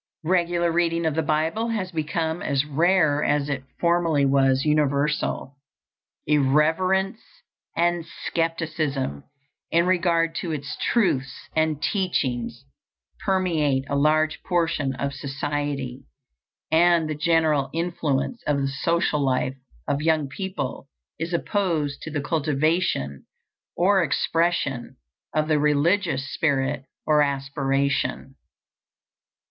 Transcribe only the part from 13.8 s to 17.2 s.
a large portion of society, and the